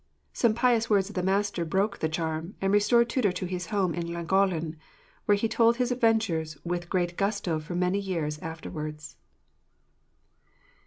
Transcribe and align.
Some 0.33 0.55
pious 0.55 0.89
words 0.89 1.09
of 1.09 1.15
the 1.15 1.21
master 1.21 1.63
broke 1.63 1.99
the 1.99 2.09
charm, 2.09 2.55
and 2.59 2.73
restored 2.73 3.07
Tudur 3.07 3.31
to 3.33 3.45
his 3.45 3.67
home 3.67 3.93
in 3.93 4.07
Llangollen, 4.11 4.77
where 5.25 5.37
he 5.37 5.47
told 5.47 5.77
his 5.77 5.91
adventures 5.91 6.57
with 6.63 6.89
great 6.89 7.15
gusto 7.17 7.59
for 7.59 7.75
many 7.75 7.99
years 7.99 8.39
afterwards. 8.39 9.15